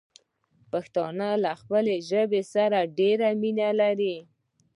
[0.71, 4.17] پښتانه له خپلې ژبې سره ډېره مينه لري.